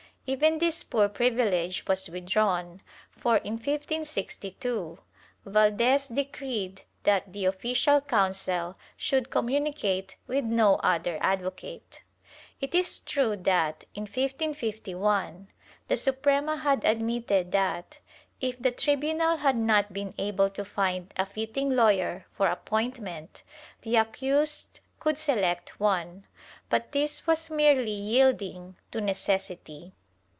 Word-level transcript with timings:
Even 0.27 0.59
this 0.59 0.83
poor 0.85 1.09
privilege 1.09 1.85
was 1.87 2.07
withdrawn 2.07 2.81
for, 3.09 3.37
in 3.37 3.53
1562, 3.55 4.97
Valdes 5.45 6.07
decreed 6.07 6.83
that 7.03 7.33
the 7.33 7.43
official 7.43 7.99
counsel 7.99 8.77
should 8.95 9.29
communicate 9.29 10.15
with 10.27 10.45
no 10.45 10.75
other 10.77 11.17
advocate/ 11.21 12.03
It 12.61 12.73
is 12.73 13.01
true 13.01 13.35
that, 13.35 13.83
in 13.93 14.03
1551, 14.03 15.49
the 15.89 15.97
Suprema 15.97 16.55
had 16.55 16.85
admitted 16.85 17.51
that, 17.51 17.99
if 18.39 18.57
the 18.61 18.71
tri 18.71 18.95
bunal 18.95 19.39
had 19.39 19.57
not 19.57 19.91
been 19.91 20.13
able 20.17 20.49
to 20.51 20.63
find 20.63 21.11
a 21.17 21.25
fitting 21.25 21.71
lawyer 21.71 22.25
for 22.31 22.47
appointment, 22.47 23.43
the 23.81 23.97
accused 23.97 24.79
could 24.97 25.17
select 25.17 25.77
one, 25.77 26.25
but 26.69 26.93
this 26.93 27.27
was 27.27 27.49
merely 27.49 27.91
yielding 27.91 28.77
to 28.91 29.01
necessity. 29.01 29.91